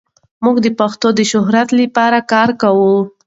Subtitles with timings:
[0.43, 2.95] موږ د پښتو د شهرت لپاره کار کوو.